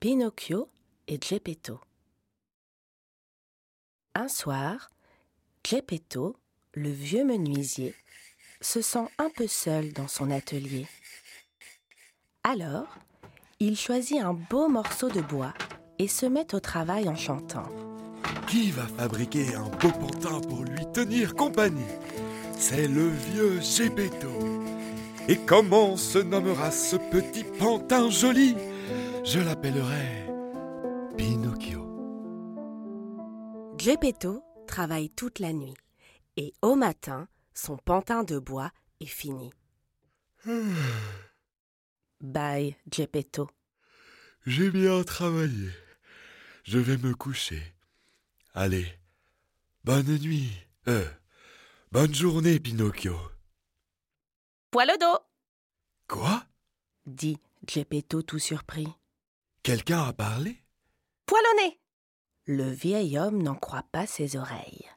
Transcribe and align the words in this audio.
Pinocchio 0.00 0.66
et 1.08 1.22
Geppetto. 1.22 1.78
Un 4.14 4.28
soir, 4.28 4.88
Geppetto, 5.62 6.38
le 6.72 6.88
vieux 6.88 7.22
menuisier, 7.22 7.94
se 8.62 8.80
sent 8.80 9.06
un 9.18 9.28
peu 9.28 9.46
seul 9.46 9.92
dans 9.92 10.08
son 10.08 10.30
atelier. 10.30 10.86
Alors, 12.44 12.88
il 13.58 13.76
choisit 13.76 14.22
un 14.22 14.32
beau 14.32 14.70
morceau 14.70 15.10
de 15.10 15.20
bois 15.20 15.52
et 15.98 16.08
se 16.08 16.24
met 16.24 16.54
au 16.54 16.60
travail 16.60 17.06
en 17.06 17.16
chantant. 17.16 17.68
Qui 18.48 18.70
va 18.70 18.86
fabriquer 18.86 19.54
un 19.54 19.68
beau 19.68 19.90
pantin 19.90 20.40
pour 20.40 20.64
lui 20.64 20.90
tenir 20.94 21.34
compagnie? 21.34 21.84
C'est 22.56 22.88
le 22.88 23.10
vieux 23.10 23.60
Geppetto. 23.60 24.32
Et 25.28 25.36
comment 25.36 25.98
se 25.98 26.16
nommera 26.16 26.70
ce 26.70 26.96
petit 26.96 27.44
pantin 27.44 28.08
joli? 28.08 28.56
Je 29.24 29.38
l'appellerai 29.38 30.26
Pinocchio. 31.16 31.86
Geppetto 33.78 34.42
travaille 34.66 35.10
toute 35.10 35.38
la 35.38 35.52
nuit 35.52 35.74
et 36.36 36.52
au 36.62 36.74
matin, 36.74 37.28
son 37.54 37.76
pantin 37.76 38.24
de 38.24 38.38
bois 38.38 38.70
est 39.00 39.06
fini. 39.06 39.52
Bye, 42.20 42.76
Geppetto. 42.90 43.50
J'ai 44.46 44.70
bien 44.70 45.02
travaillé. 45.04 45.68
Je 46.64 46.78
vais 46.78 46.96
me 46.96 47.14
coucher. 47.14 47.62
Allez, 48.54 48.86
bonne 49.84 50.18
nuit. 50.18 50.50
Euh, 50.88 51.06
bonne 51.92 52.14
journée, 52.14 52.58
Pinocchio. 52.58 53.16
Poil 54.70 54.90
au 54.90 54.96
dos 54.98 55.18
Quoi? 56.08 56.42
Dit 57.06 57.38
Geppetto 57.66 58.22
tout 58.22 58.38
surpris. 58.38 58.88
Quelqu'un 59.62 60.04
a 60.04 60.12
parlé? 60.12 60.64
Poil 61.26 61.42
au 61.52 61.62
nez 61.62 61.80
Le 62.46 62.70
vieil 62.70 63.18
homme 63.18 63.42
n'en 63.42 63.54
croit 63.54 63.86
pas 63.92 64.06
ses 64.06 64.36
oreilles. 64.36 64.88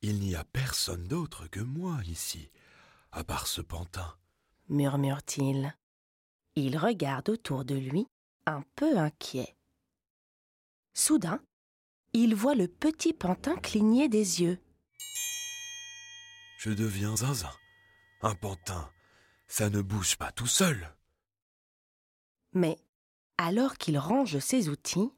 Il 0.00 0.18
n'y 0.20 0.34
a 0.34 0.44
personne 0.44 1.06
d'autre 1.06 1.46
que 1.48 1.60
moi 1.60 1.98
ici, 2.06 2.50
à 3.12 3.22
part 3.22 3.46
ce 3.46 3.60
pantin. 3.60 4.16
murmure-t-il. 4.68 5.76
Il 6.54 6.78
regarde 6.78 7.28
autour 7.28 7.64
de 7.64 7.74
lui, 7.74 8.06
un 8.46 8.62
peu 8.76 8.96
inquiet. 8.96 9.56
Soudain, 10.94 11.40
il 12.14 12.34
voit 12.34 12.54
le 12.54 12.68
petit 12.68 13.12
pantin 13.12 13.56
cligner 13.56 14.08
des 14.08 14.40
yeux. 14.40 14.58
Je 16.58 16.70
deviens 16.70 17.16
zinzin. 17.16 17.52
Un 18.22 18.34
pantin, 18.34 18.90
ça 19.48 19.68
ne 19.68 19.82
bouge 19.82 20.16
pas 20.16 20.32
tout 20.32 20.46
seul. 20.46 20.96
Mais, 22.54 22.78
alors 23.38 23.76
qu'il 23.76 23.98
range 23.98 24.38
ses 24.38 24.68
outils, 24.68 25.10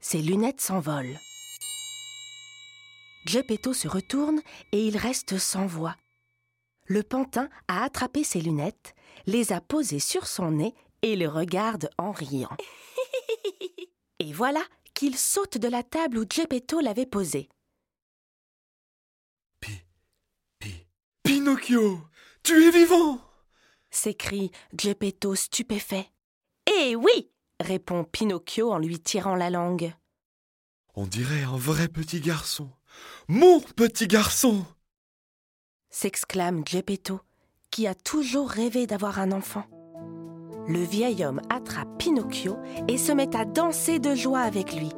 ses 0.00 0.22
lunettes 0.22 0.60
s'envolent. 0.60 1.18
Geppetto 3.26 3.72
se 3.72 3.88
retourne 3.88 4.40
et 4.72 4.86
il 4.86 4.96
reste 4.96 5.38
sans 5.38 5.66
voix. 5.66 5.96
Le 6.86 7.02
pantin 7.02 7.48
a 7.68 7.84
attrapé 7.84 8.24
ses 8.24 8.40
lunettes, 8.40 8.94
les 9.26 9.52
a 9.52 9.60
posées 9.60 9.98
sur 9.98 10.26
son 10.26 10.52
nez 10.52 10.74
et 11.02 11.16
le 11.16 11.28
regarde 11.28 11.90
en 11.98 12.12
riant. 12.12 12.56
Et 14.20 14.32
voilà 14.32 14.64
qu'il 14.94 15.16
saute 15.16 15.58
de 15.58 15.68
la 15.68 15.84
table 15.84 16.18
où 16.18 16.24
Geppetto 16.28 16.80
l'avait 16.80 17.06
posée. 17.06 17.48
Pi, 19.60 19.70
pi, 20.58 20.88
Pinocchio, 21.22 22.00
tu 22.42 22.64
es 22.64 22.70
vivant 22.72 23.20
s'écrie 23.90 24.50
Geppetto 24.76 25.34
stupéfait. 25.34 26.10
Eh 26.66 26.94
oui 26.96 27.30
répond 27.60 28.04
Pinocchio 28.04 28.72
en 28.72 28.78
lui 28.78 29.00
tirant 29.00 29.34
la 29.34 29.50
langue. 29.50 29.92
On 30.94 31.06
dirait 31.06 31.42
un 31.42 31.56
vrai 31.56 31.88
petit 31.88 32.20
garçon. 32.20 32.70
Mon 33.28 33.60
petit 33.60 34.08
garçon 34.08 34.64
s'exclame 35.90 36.62
Geppetto, 36.66 37.20
qui 37.70 37.86
a 37.86 37.94
toujours 37.94 38.50
rêvé 38.50 38.86
d'avoir 38.86 39.18
un 39.18 39.32
enfant. 39.32 39.64
Le 40.66 40.82
vieil 40.82 41.24
homme 41.24 41.40
attrape 41.48 41.88
Pinocchio 41.98 42.58
et 42.88 42.98
se 42.98 43.12
met 43.12 43.34
à 43.34 43.44
danser 43.44 43.98
de 43.98 44.14
joie 44.14 44.40
avec 44.40 44.74
lui. 44.74 44.90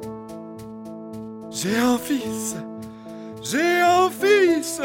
J'ai 1.49 1.77
un 1.77 1.97
fils 1.97 2.55
J'ai 3.41 3.81
un 3.81 4.09
fils 4.09 4.81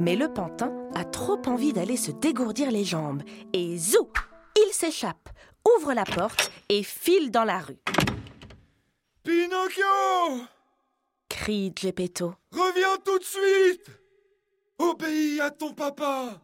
Mais 0.00 0.16
le 0.16 0.32
pantin 0.32 0.72
a 0.94 1.04
trop 1.04 1.40
envie 1.46 1.72
d'aller 1.72 1.96
se 1.96 2.10
dégourdir 2.10 2.70
les 2.70 2.84
jambes 2.84 3.22
et 3.52 3.76
zou 3.76 4.08
s'échappe, 4.72 5.28
ouvre 5.76 5.92
la 5.92 6.04
porte 6.04 6.50
et 6.68 6.82
file 6.82 7.30
dans 7.30 7.44
la 7.44 7.58
rue. 7.58 7.78
Pinocchio 9.22 9.84
Crie 11.28 11.72
Geppetto. 11.74 12.34
Reviens 12.52 12.96
tout 13.04 13.18
de 13.18 13.24
suite 13.24 13.90
Obéis 14.78 15.40
à 15.40 15.50
ton 15.50 15.72
papa 15.72 16.40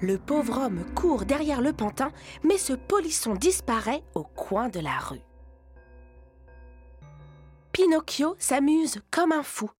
Le 0.00 0.18
pauvre 0.18 0.58
homme 0.66 0.84
court 0.94 1.24
derrière 1.24 1.60
le 1.60 1.72
pantin, 1.72 2.12
mais 2.44 2.58
ce 2.58 2.72
polisson 2.72 3.34
disparaît 3.34 4.02
au 4.14 4.22
coin 4.22 4.68
de 4.68 4.80
la 4.80 4.98
rue. 4.98 5.22
Pinocchio 7.72 8.36
s'amuse 8.38 9.00
comme 9.10 9.32
un 9.32 9.42
fou. 9.42 9.70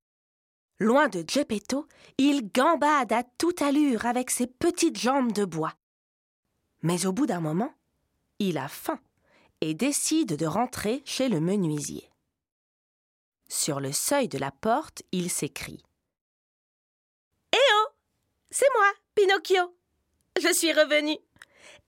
Loin 0.81 1.09
de 1.09 1.25
Geppetto, 1.27 1.87
il 2.19 2.53
gambade 2.53 3.13
à 3.13 3.25
toute 3.39 3.63
allure 3.63 4.07
avec 4.07 4.31
ses 4.31 4.47
petites 4.47 4.99
jambes 4.99 5.33
de 5.33 5.45
bois. 5.45 5.75
Mais 6.83 7.07
au 7.07 7.13
bout 7.13 7.27
d'un 7.27 7.41
moment, 7.41 7.75
il 8.39 8.59
a 8.59 8.69
faim 8.69 9.01
et 9.61 9.75
décide 9.75 10.37
de 10.37 10.47
rentrer 10.47 11.03
chez 11.05 11.29
le 11.29 11.41
menuisier. 11.41 12.09
Sur 13.49 13.81
le 13.81 13.93
seuil 13.93 14.29
de 14.29 14.39
la 14.39 14.51
porte, 14.51 15.03
il 15.11 15.31
s'écrie 15.31 15.83
Eh 17.53 17.73
oh 17.75 17.87
C'est 18.51 18.69
moi, 18.77 18.93
Pinocchio 19.15 19.75
Je 20.41 20.53
suis 20.53 20.73
revenu 20.73 21.17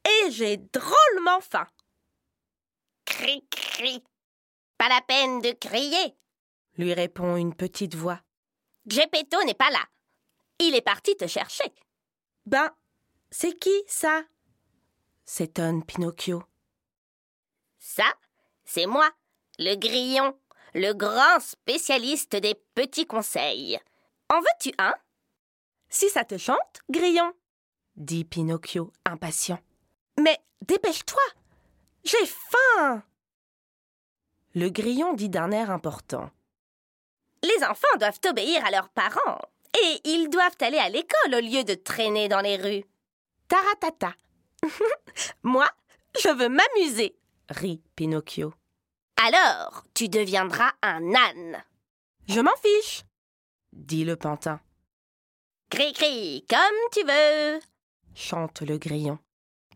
et 0.04 0.30
j'ai 0.30 0.56
drôlement 0.56 1.40
faim. 1.40 1.66
Cri, 3.04 3.44
cri. 3.50 4.02
Pas 4.78 4.88
la 4.88 5.02
peine 5.02 5.40
de 5.42 5.52
crier. 5.52 6.16
lui 6.78 6.94
répond 6.94 7.36
une 7.36 7.54
petite 7.54 7.94
voix. 7.94 8.20
Geppetto 8.86 9.42
n'est 9.44 9.54
pas 9.54 9.70
là. 9.70 9.84
Il 10.58 10.74
est 10.74 10.82
parti 10.82 11.14
te 11.16 11.26
chercher. 11.26 11.70
Ben, 12.46 12.70
c'est 13.30 13.58
qui 13.58 13.82
ça? 13.86 14.22
S'étonne 15.30 15.84
Pinocchio. 15.84 16.42
Ça, 17.78 18.12
c'est 18.64 18.86
moi, 18.86 19.08
le 19.60 19.76
grillon, 19.76 20.36
le 20.74 20.92
grand 20.92 21.38
spécialiste 21.38 22.34
des 22.34 22.56
petits 22.74 23.06
conseils. 23.06 23.78
En 24.28 24.40
veux-tu 24.40 24.72
un? 24.78 24.92
Si 25.88 26.08
ça 26.08 26.24
te 26.24 26.36
chante, 26.36 26.82
grillon, 26.90 27.32
dit 27.94 28.24
Pinocchio, 28.24 28.92
impatient. 29.04 29.60
Mais 30.18 30.38
dépêche-toi 30.62 31.22
J'ai 32.02 32.26
faim 32.26 33.04
Le 34.54 34.68
grillon 34.68 35.14
dit 35.14 35.28
d'un 35.28 35.52
air 35.52 35.70
important. 35.70 36.28
Les 37.44 37.64
enfants 37.64 37.96
doivent 38.00 38.20
obéir 38.28 38.64
à 38.64 38.72
leurs 38.72 38.88
parents. 38.88 39.40
Et 39.80 40.00
ils 40.04 40.28
doivent 40.28 40.56
aller 40.60 40.78
à 40.78 40.88
l'école 40.88 41.34
au 41.34 41.40
lieu 41.40 41.62
de 41.62 41.74
traîner 41.74 42.28
dans 42.28 42.40
les 42.40 42.56
rues. 42.56 42.84
Taratata 43.46 44.12
Moi, 45.42 45.68
Je 46.20 46.28
veux 46.28 46.48
m'amuser, 46.48 47.16
rit 47.48 47.82
Pinocchio. 47.96 48.52
Alors, 49.16 49.84
tu 49.94 50.08
deviendras 50.08 50.72
un 50.82 51.14
âne. 51.14 51.62
Je 52.28 52.40
m'en 52.40 52.56
fiche, 52.56 53.04
dit 53.72 54.04
le 54.04 54.16
pantin. 54.16 54.60
Cri 55.70 55.92
cri, 55.92 56.44
comme 56.48 56.58
tu 56.92 57.04
veux. 57.04 57.60
chante 58.14 58.62
le 58.62 58.76
grillon. 58.78 59.18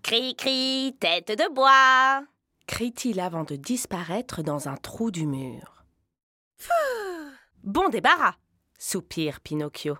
Cri 0.02 0.34
cri, 0.36 0.96
tête 1.00 1.28
de 1.28 1.52
bois. 1.54 2.26
crie-t-il 2.66 3.20
avant 3.20 3.44
de 3.44 3.56
disparaître 3.56 4.42
dans 4.42 4.68
un 4.68 4.76
trou 4.76 5.10
du 5.10 5.26
mur. 5.26 5.84
Bon 7.62 7.88
débarras, 7.88 8.34
soupire 8.78 9.40
Pinocchio. 9.40 9.96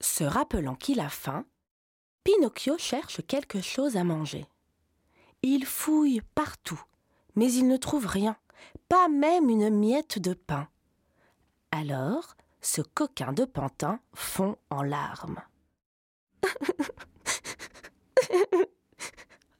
Se 0.00 0.24
rappelant 0.24 0.76
qu'il 0.76 1.00
a 1.00 1.08
faim, 1.10 1.44
Pinocchio 2.32 2.78
cherche 2.78 3.26
quelque 3.26 3.60
chose 3.60 3.96
à 3.96 4.04
manger. 4.04 4.46
Il 5.42 5.66
fouille 5.66 6.22
partout, 6.36 6.80
mais 7.34 7.52
il 7.52 7.66
ne 7.66 7.76
trouve 7.76 8.06
rien, 8.06 8.36
pas 8.88 9.08
même 9.08 9.50
une 9.50 9.68
miette 9.70 10.20
de 10.20 10.34
pain. 10.34 10.68
Alors, 11.72 12.36
ce 12.60 12.82
coquin 12.82 13.32
de 13.32 13.44
pantin 13.44 13.98
fond 14.14 14.56
en 14.70 14.82
larmes. 14.82 15.42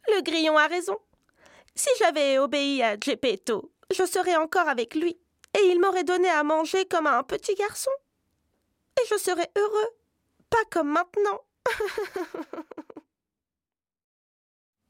Le 0.07 0.23
grillon 0.23 0.57
a 0.57 0.69
raison. 0.69 0.99
Si 1.75 1.89
j'avais 1.99 2.39
obéi 2.39 2.85
à 2.85 2.97
Geppetto, 3.01 3.73
je 3.93 4.07
serais 4.07 4.37
encore 4.37 4.69
avec 4.69 4.95
lui, 4.95 5.19
et 5.59 5.63
il 5.71 5.81
m'aurait 5.81 6.05
donné 6.05 6.29
à 6.29 6.45
manger 6.45 6.85
comme 6.85 7.09
à 7.09 7.19
un 7.19 7.25
petit 7.25 7.57
garçon. 7.57 7.91
Et 9.01 9.07
je 9.11 9.19
serais 9.19 9.51
heureux, 9.57 9.89
pas 10.51 10.65
comme 10.71 10.91
maintenant. 10.91 11.41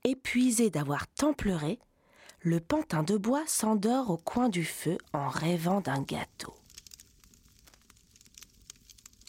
Épuisé 0.05 0.71
d'avoir 0.71 1.07
tant 1.09 1.33
pleuré, 1.33 1.79
le 2.41 2.61
pantin 2.61 3.03
de 3.03 3.17
bois 3.17 3.45
s'endort 3.47 4.11
au 4.11 4.17
coin 4.17 4.49
du 4.49 4.65
feu 4.65 4.97
en 5.13 5.29
rêvant 5.29 5.81
d'un 5.81 6.03
gâteau. 6.03 6.55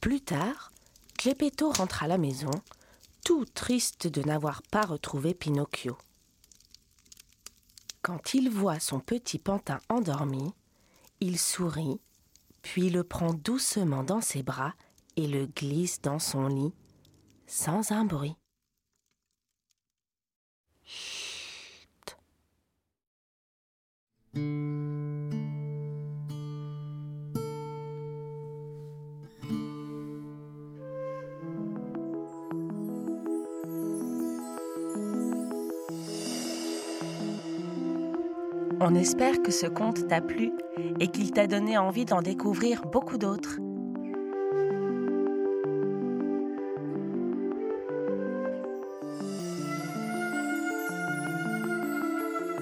Plus 0.01 0.21
tard, 0.21 0.71
Geppetto 1.19 1.71
rentre 1.71 2.03
à 2.03 2.07
la 2.07 2.17
maison, 2.17 2.51
tout 3.23 3.45
triste 3.45 4.07
de 4.07 4.21
n'avoir 4.23 4.63
pas 4.63 4.81
retrouvé 4.81 5.33
Pinocchio. 5.33 5.97
Quand 8.01 8.33
il 8.33 8.49
voit 8.49 8.79
son 8.79 8.99
petit 8.99 9.37
pantin 9.37 9.79
endormi, 9.89 10.53
il 11.19 11.37
sourit, 11.37 11.99
puis 12.63 12.89
le 12.89 13.03
prend 13.03 13.33
doucement 13.33 14.03
dans 14.03 14.21
ses 14.21 14.41
bras 14.41 14.73
et 15.17 15.27
le 15.27 15.45
glisse 15.45 16.01
dans 16.01 16.17
son 16.17 16.47
lit, 16.47 16.73
sans 17.51 17.91
un 17.91 18.05
bruit. 18.05 18.37
On 38.79 38.95
espère 38.95 39.41
que 39.43 39.51
ce 39.51 39.67
conte 39.67 40.07
t'a 40.07 40.21
plu 40.21 40.53
et 41.01 41.09
qu'il 41.09 41.31
t'a 41.31 41.47
donné 41.47 41.77
envie 41.77 42.05
d'en 42.05 42.21
découvrir 42.21 42.83
beaucoup 42.85 43.17
d'autres. 43.17 43.59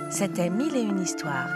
C'était 0.10 0.50
Mille 0.50 0.76
et 0.76 0.82
une 0.82 1.02
histoires, 1.02 1.50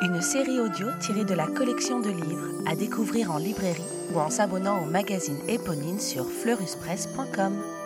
une 0.00 0.22
série 0.22 0.60
audio 0.60 0.86
tirée 0.98 1.24
de 1.24 1.34
la 1.34 1.46
collection 1.46 2.00
de 2.00 2.08
livres 2.08 2.62
à 2.66 2.74
découvrir 2.74 3.30
en 3.30 3.36
librairie 3.36 3.82
ou 4.14 4.18
en 4.18 4.30
s'abonnant 4.30 4.82
au 4.82 4.86
magazine 4.86 5.38
Éponine 5.46 6.00
sur 6.00 6.24
fleuruspresse.com. 6.24 7.77